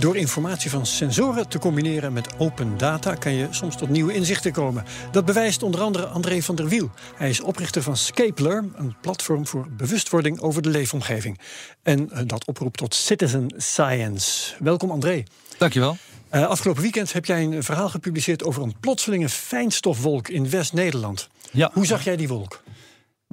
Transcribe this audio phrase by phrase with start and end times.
[0.00, 4.52] Door informatie van sensoren te combineren met open data kan je soms tot nieuwe inzichten
[4.52, 4.84] komen.
[5.10, 6.90] Dat bewijst onder andere André van der Wiel.
[7.14, 11.40] Hij is oprichter van Scapler, een platform voor bewustwording over de leefomgeving.
[11.82, 14.54] En eh, dat oproept tot citizen science.
[14.58, 15.22] Welkom André.
[15.58, 15.96] Dankjewel.
[16.34, 21.28] Uh, afgelopen weekend heb jij een verhaal gepubliceerd over een plotselinge fijnstofwolk in West-Nederland.
[21.50, 21.70] Ja.
[21.72, 22.62] Hoe zag jij die wolk?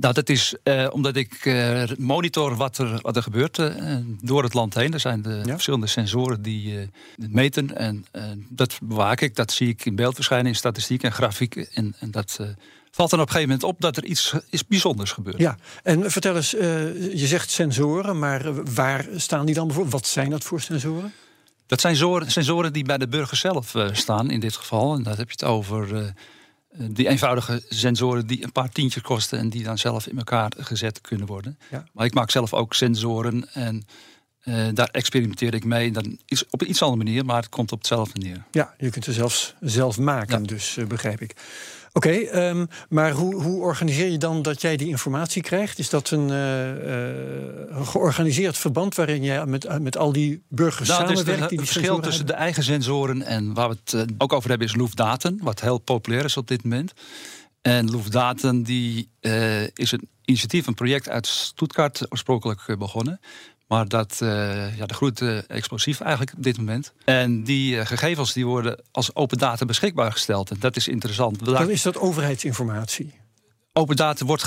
[0.00, 4.42] Nou, dat is uh, omdat ik uh, monitor wat er, wat er gebeurt uh, door
[4.42, 4.92] het land heen.
[4.92, 5.52] Er zijn de ja?
[5.52, 7.76] verschillende sensoren die meten.
[7.76, 8.04] En
[8.48, 9.36] dat bewaak ik.
[9.36, 11.66] Dat zie ik in beeld verschijnen in statistiek en grafieken.
[11.72, 12.38] En, en dat
[12.90, 15.38] valt dan op een gegeven moment op dat er iets is bijzonders gebeurt.
[15.38, 19.94] Ja, en vertel eens, je zegt sensoren, maar waar staan die dan bijvoorbeeld?
[19.94, 21.12] Wat zijn dat voor sensoren?
[21.66, 24.94] Dat zijn sensoren, sensoren die bij de burger zelf staan in dit geval.
[24.94, 26.14] En dat heb je het over
[26.76, 31.00] die eenvoudige sensoren die een paar tientjes kosten en die dan zelf in elkaar gezet
[31.00, 31.58] kunnen worden.
[31.70, 31.84] Ja.
[31.92, 33.86] Maar ik maak zelf ook sensoren en
[34.44, 35.90] uh, daar experimenteer ik mee.
[35.90, 38.44] Dan is op een iets andere manier, maar het komt op hetzelfde neer.
[38.50, 40.46] Ja, je kunt ze zelfs zelf maken, ja.
[40.46, 41.34] dus uh, begrijp ik.
[41.96, 45.78] Oké, okay, um, maar hoe, hoe, organiseer je dan dat jij die informatie krijgt?
[45.78, 51.40] Is dat een uh, georganiseerd verband waarin jij met, met al die burgers nou, samenwerkt?
[51.40, 54.68] Het, die het verschil tussen de eigen sensoren en waar we het ook over hebben
[54.68, 56.92] is Loefdaten, wat heel populair is op dit moment.
[57.62, 59.08] En Loefdaten die,
[59.74, 63.20] is een initiatief, een project uit Stuttgart oorspronkelijk begonnen.
[63.66, 66.92] Maar dat, uh, ja, dat groeit uh, explosief eigenlijk op dit moment.
[67.04, 70.50] En die uh, gegevens die worden als open data beschikbaar gesteld.
[70.50, 71.44] En dat is interessant.
[71.44, 73.14] Dan is dat overheidsinformatie?
[73.72, 74.42] Open data wordt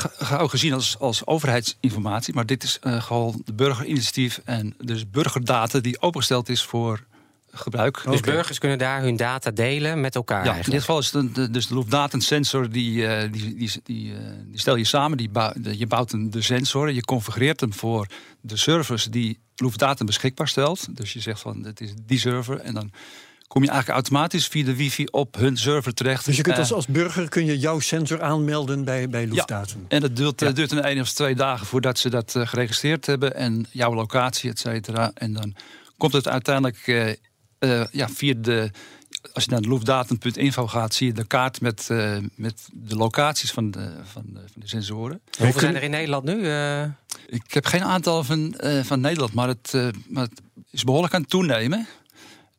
[0.53, 2.33] gezien als, als overheidsinformatie.
[2.33, 7.05] Maar dit is gewoon de burgerinitiatief en dus burgerdata die opengesteld is voor
[7.57, 8.01] gebruik.
[8.06, 8.34] Dus okay.
[8.34, 10.68] burgers kunnen daar hun data delen met elkaar ja, eigenlijk?
[10.68, 14.18] In dit geval is het de, dus de Luftdatensensor, die, uh, die, die, die, uh,
[14.45, 15.18] die, stel je samen.
[15.18, 18.07] Die bouw, de, je bouwt een, de sensor en je configureert hem voor
[18.41, 20.97] de servers die Luftdaten beschikbaar stelt.
[20.97, 22.91] Dus je zegt van, het is die server en dan
[23.47, 26.25] kom je eigenlijk automatisch via de wifi op hun server terecht.
[26.25, 29.79] Dus je kunt als, als burger kun je jouw sensor aanmelden bij, bij Luftdaten?
[29.79, 30.51] Ja, en dat duurt, ja.
[30.51, 33.35] duurt een één of twee dagen voordat ze dat geregistreerd hebben.
[33.35, 35.12] En jouw locatie, et cetera.
[35.13, 35.56] En dan
[35.97, 37.17] komt het uiteindelijk
[37.59, 38.72] uh, ja, via de.
[39.34, 43.51] Als je naar de loefdatum.info gaat, zie je de kaart met, uh, met de locaties
[43.51, 45.22] van de, van de, van de sensoren.
[45.38, 46.35] Hoeveel zijn er in Nederland nu?
[46.35, 46.84] Uh...
[47.28, 49.73] Ik heb geen aantal van, van Nederland, maar het,
[50.07, 50.41] maar het
[50.72, 51.88] is behoorlijk aan het toenemen.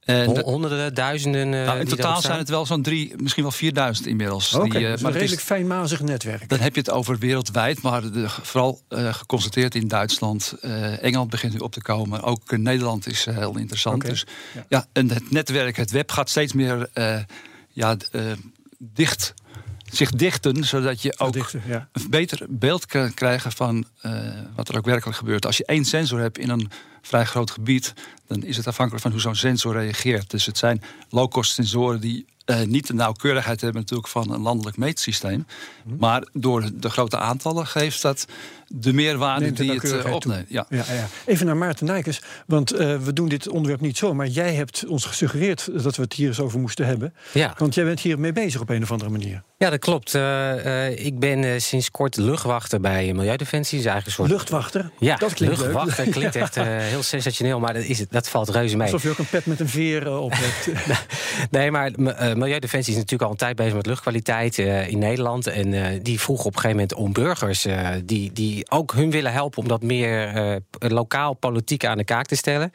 [0.09, 1.49] En Honderden, duizenden.
[1.49, 4.55] Nou, in totaal zijn het wel zo'n drie, misschien wel 4000 inmiddels.
[4.55, 6.49] Okay, uh, maar een redelijk fijnmazig netwerk.
[6.49, 10.55] Dan heb je het over wereldwijd, maar de, vooral uh, geconstateerd in Duitsland.
[10.63, 12.23] Uh, Engeland begint nu op te komen.
[12.23, 13.97] Ook Nederland is heel interessant.
[13.97, 14.11] Okay.
[14.11, 14.65] Dus ja.
[14.69, 14.87] ja.
[14.93, 16.89] en het netwerk, het web gaat steeds meer
[17.73, 17.97] ja,
[18.79, 19.35] dicht
[19.91, 21.89] zich dichten, zodat je ook ja.
[21.93, 25.47] een beter beeld kan krijgen van uh, wat er ook werkelijk gebeurt.
[25.47, 26.71] Als je één sensor hebt in een
[27.03, 27.95] vrij groot gebied,
[28.27, 30.31] dan is het afhankelijk van hoe zo'n sensor reageert.
[30.31, 34.77] Dus het zijn low-cost sensoren die uh, niet de nauwkeurigheid hebben natuurlijk van een landelijk
[34.77, 35.47] meetsysteem.
[35.85, 35.97] Hm.
[35.99, 38.27] Maar door de grote aantallen geeft dat
[38.69, 40.47] de meerwaarde die het uh, opneemt.
[40.49, 40.67] Ja.
[40.69, 41.09] Ja, ja.
[41.27, 44.85] Even naar Maarten Nijkers, want uh, we doen dit onderwerp niet zo, maar jij hebt
[44.87, 47.15] ons gesuggereerd dat we het hier eens over moesten hebben.
[47.33, 47.55] Ja.
[47.59, 49.43] Want jij bent hier mee bezig op een of andere manier.
[49.57, 50.15] Ja, dat klopt.
[50.15, 53.79] Uh, ik ben sinds kort luchtwachter bij Milieudefensie.
[53.79, 54.39] Is eigenlijk een soort...
[54.39, 54.91] Luchtwachter?
[54.99, 56.15] Ja, dat klinkt luchtwachter leuk.
[56.17, 58.87] klinkt echt heel sensationeel, maar dat, is het, dat valt reuze mee.
[58.87, 60.69] Alsof je ook een pet met een veer op hebt.
[61.51, 61.91] nee, maar
[62.37, 65.47] Milieudefensie is natuurlijk al een tijd bezig met luchtkwaliteit in Nederland.
[65.47, 67.67] En die vroeg op een gegeven moment om burgers
[68.05, 72.27] die, die ook hun willen helpen om dat meer uh, lokaal politiek aan de kaak
[72.27, 72.73] te stellen.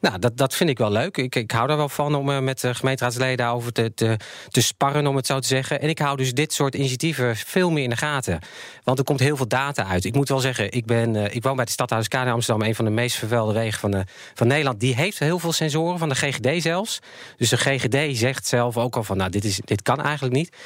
[0.00, 1.16] Nou, dat, dat vind ik wel leuk.
[1.16, 4.16] Ik, ik hou daar wel van om uh, met de gemeenteraadsleden daarover te, te,
[4.48, 5.80] te sparren, om het zo te zeggen.
[5.80, 8.38] En ik hou dus dit soort initiatieven veel meer in de gaten.
[8.84, 10.04] Want er komt heel veel data uit.
[10.04, 12.74] Ik moet wel zeggen, ik, ben, uh, ik woon bij de stadhuiskade in Amsterdam, een
[12.74, 14.04] van de meest vervuilde wegen van,
[14.34, 14.80] van Nederland.
[14.80, 16.98] Die heeft heel veel sensoren, van de GGD zelfs.
[17.36, 20.56] Dus de GGD zegt zelf ook al van, nou, dit, is, dit kan eigenlijk niet.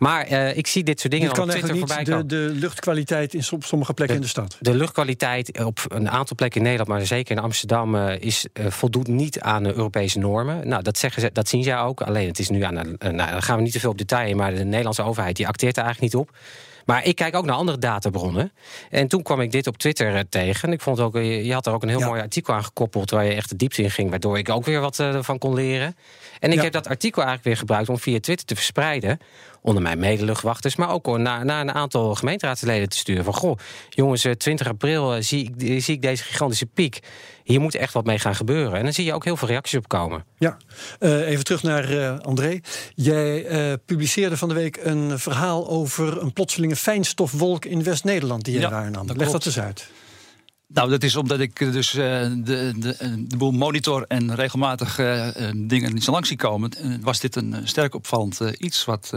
[0.00, 2.26] Maar uh, ik zie dit soort dingen dit kan op Twitter niet voorbij komen.
[2.26, 4.56] De, de luchtkwaliteit in sommige plekken in de stad.
[4.60, 8.66] De luchtkwaliteit op een aantal plekken in Nederland, maar zeker in Amsterdam, uh, is, uh,
[8.70, 10.68] voldoet niet aan de Europese normen.
[10.68, 12.00] Nou, dat, zeggen ze, dat zien zij ook.
[12.00, 12.74] Alleen het is nu aan.
[12.98, 15.76] nou, dan gaan we niet te veel op detail, maar de Nederlandse overheid die acteert
[15.76, 16.36] er eigenlijk niet op.
[16.84, 18.52] Maar ik kijk ook naar andere databronnen.
[18.90, 20.72] En toen kwam ik dit op Twitter tegen.
[20.72, 22.06] Ik vond ook, je had er ook een heel ja.
[22.06, 23.10] mooi artikel aan gekoppeld...
[23.10, 25.96] waar je echt de diepte in ging, waardoor ik ook weer wat van kon leren.
[26.38, 26.62] En ik ja.
[26.62, 29.18] heb dat artikel eigenlijk weer gebruikt om via Twitter te verspreiden...
[29.62, 33.24] onder mijn medeluchtwachters, maar ook naar, naar een aantal gemeenteraadsleden te sturen.
[33.24, 33.58] Van, goh,
[33.88, 37.00] jongens, 20 april zie ik, zie ik deze gigantische piek.
[37.44, 38.78] Hier moet echt wat mee gaan gebeuren.
[38.78, 40.24] En dan zie je ook heel veel reacties op komen.
[40.38, 40.56] Ja,
[41.00, 42.60] uh, even terug naar uh, André.
[42.94, 48.54] Jij uh, publiceerde van de week een verhaal over een plotselinge fijnstofwolk in West-Nederland die
[48.54, 49.06] je ja, waarnam.
[49.16, 49.90] Leg dat eens uit.
[50.72, 52.02] Nou, dat is omdat ik dus uh,
[52.44, 56.72] de, de, de boel monitor en regelmatig uh, dingen niet zo lang zie komen.
[57.00, 59.10] Was dit een sterk opvallend uh, iets wat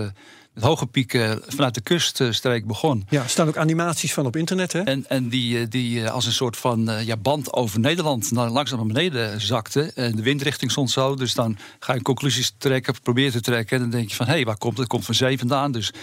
[0.54, 3.06] met hoge pieken vanuit de kuststreek begon.
[3.10, 4.80] Ja, er staan ook animaties van op internet, hè?
[4.82, 8.88] En, en die, die als een soort van ja, band over Nederland naar, langzaam naar
[8.88, 9.92] beneden zakte.
[9.96, 13.76] En de windrichting stond zo, dus dan ga je conclusies trekken, probeer te trekken.
[13.76, 14.88] En dan denk je van, hé, hey, waar komt het?
[14.88, 15.72] komt van zee vandaan.
[15.72, 15.96] Dus op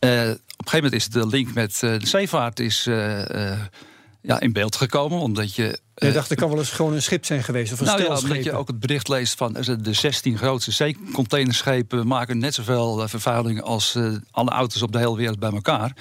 [0.00, 2.88] een gegeven moment is de link met de zeevaart is
[4.26, 5.18] ja, in beeld gekomen.
[5.18, 5.78] Omdat je.
[5.94, 7.72] Je dacht, er kan wel eens gewoon een schip zijn geweest.
[7.72, 12.06] Of een nou ja, omdat je ook het bericht leest van de 16 grootste zeecontainerschepen
[12.06, 15.96] maken net zoveel vervuiling als uh, alle auto's op de hele wereld bij elkaar.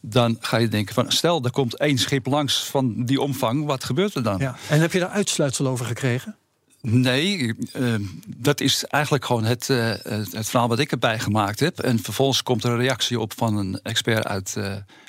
[0.00, 3.84] Dan ga je denken van stel, er komt één schip langs van die omvang, wat
[3.84, 4.38] gebeurt er dan?
[4.38, 4.56] Ja.
[4.68, 6.36] En heb je daar uitsluitsel over gekregen?
[6.82, 7.94] Nee, uh,
[8.26, 9.94] dat is eigenlijk gewoon het, uh,
[10.30, 11.78] het verhaal wat ik erbij gemaakt heb.
[11.78, 14.56] En vervolgens komt er een reactie op van een expert uit,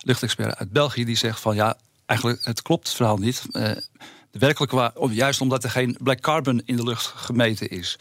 [0.02, 3.42] luchtexpert uit België, die zegt van ja, eigenlijk, het klopt het verhaal niet.
[3.52, 3.64] Uh,
[4.32, 7.98] de werkelijke juist omdat er geen black carbon in de lucht gemeten is.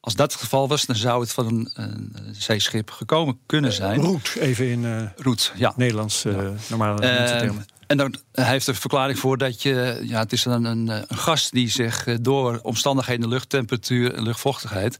[0.00, 4.00] Als dat het geval was, dan zou het van een, een zeeschip gekomen kunnen zijn.
[4.00, 5.72] Uh, roet, even in uh, roet, ja.
[5.76, 7.66] Nederlands uh, normale termen.
[7.86, 11.04] En dan hij heeft er verklaring voor dat je, ja, het is dan een, een
[11.08, 14.98] gas die zich door omstandigheden, luchttemperatuur en luchtvochtigheid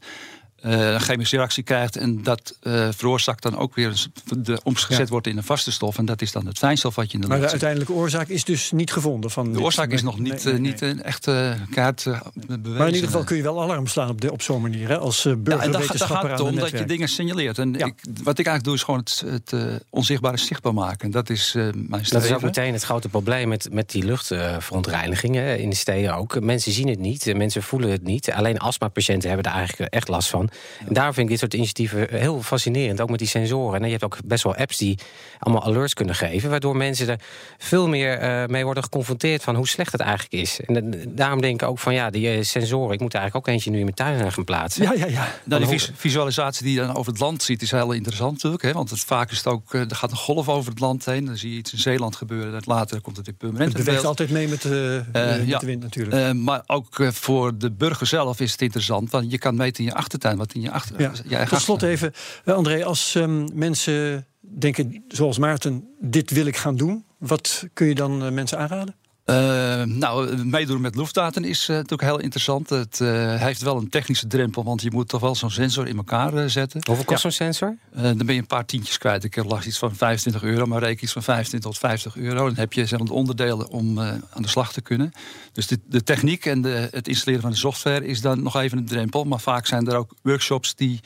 [0.71, 1.97] een chemische reactie krijgt.
[1.97, 4.07] En dat uh, veroorzaakt dan ook weer
[4.37, 5.05] de, omgezet ja.
[5.05, 5.97] wordt in een vaste stof.
[5.97, 8.27] En dat is dan het fijnstof wat je in de maar lucht de uiteindelijke oorzaak
[8.27, 9.31] is dus niet gevonden?
[9.31, 10.71] Van de oorzaak is nog niet, nee, nee, nee.
[10.71, 12.71] niet een echte kaart uh, bewezen.
[12.77, 14.87] Maar in ieder geval kun je wel alarm slaan op, de, op zo'n manier.
[14.87, 14.97] Hè?
[14.97, 17.57] Als burgerwetenschapper ja, daar gaat het om dat je dingen signaleert.
[17.57, 17.85] En ja.
[17.85, 21.11] ik, wat ik eigenlijk doe is gewoon het, het onzichtbare zichtbaar maken.
[21.11, 22.09] Dat is mijn streven.
[22.09, 26.39] Dat is ook meteen het grote probleem met, met die luchtverontreinigingen in de steden ook.
[26.39, 28.31] Mensen zien het niet, mensen voelen het niet.
[28.31, 30.49] Alleen astmapatiënten hebben er eigenlijk echt last van.
[30.87, 33.01] En daar vind ik dit soort initiatieven heel fascinerend.
[33.01, 33.79] Ook met die sensoren.
[33.79, 34.97] En je hebt ook best wel apps die
[35.39, 36.49] allemaal alerts kunnen geven.
[36.49, 37.19] Waardoor mensen er
[37.57, 40.59] veel meer uh, mee worden geconfronteerd van hoe slecht het eigenlijk is.
[40.65, 42.93] En uh, daarom denk ik ook van ja, die uh, sensoren.
[42.93, 44.83] Ik moet eigenlijk ook eentje nu in mijn tuin gaan plaatsen.
[44.83, 45.27] Ja, ja, ja.
[45.43, 48.63] Nou, die visualisatie die je dan over het land ziet is heel interessant natuurlijk.
[48.63, 48.71] Hè?
[48.71, 51.25] Want het, vaak is het ook, er gaat een golf over het land heen.
[51.25, 52.53] Dan zie je iets in Zeeland gebeuren.
[52.53, 53.73] En later komt het in permanent.
[53.73, 56.33] Het beweegt altijd mee met, met ja, de wind natuurlijk.
[56.33, 59.11] maar ook voor de burger zelf is het interessant.
[59.11, 61.11] Want je kan meten in je achtertuin wat in je achter.
[61.27, 61.45] Ja.
[61.45, 62.13] Tot slot even,
[62.45, 67.95] André, als um, mensen denken zoals Maarten, dit wil ik gaan doen, wat kun je
[67.95, 68.95] dan uh, mensen aanraden?
[69.25, 72.69] Uh, nou, meedoen met luchtdata is uh, natuurlijk heel interessant.
[72.69, 75.97] Het uh, heeft wel een technische drempel, want je moet toch wel zo'n sensor in
[75.97, 76.81] elkaar zetten.
[76.85, 77.29] Hoeveel kost ja.
[77.29, 77.77] zo'n sensor?
[77.91, 79.23] dan ben je een paar tientjes kwijt.
[79.23, 82.45] Ik heb last iets van 25 euro, maar reken iets van 25 tot 50 euro.
[82.45, 85.11] Dan heb je zeg, de onderdelen om aan de slag te kunnen.
[85.51, 88.77] Dus de, de techniek en de, het installeren van de software is dan nog even
[88.77, 89.23] een drempel.
[89.23, 90.99] Maar vaak zijn er ook workshops die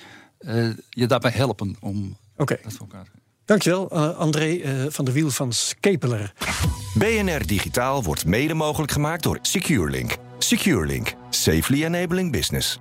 [0.89, 2.59] je daarbij helpen om okay.
[2.63, 3.18] dat voor elkaar te
[3.49, 6.33] Dankjewel, uh, André uh, van der Wiel van Skepeler.
[6.93, 10.15] BNR Digitaal wordt mede mogelijk gemaakt door SecureLink.
[10.37, 12.79] SecureLink, safely enabling business.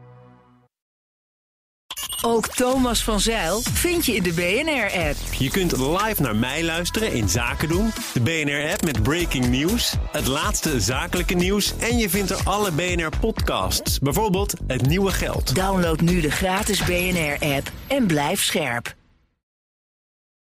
[2.23, 5.17] Ook Thomas van Zeil vind je in de BNR-app.
[5.39, 7.91] Je kunt live naar mij luisteren in Zaken doen.
[8.13, 11.75] De BNR-app met breaking news, het laatste zakelijke nieuws...
[11.79, 15.55] en je vindt er alle BNR-podcasts, bijvoorbeeld Het Nieuwe Geld.
[15.55, 18.97] Download nu de gratis BNR-app en blijf scherp.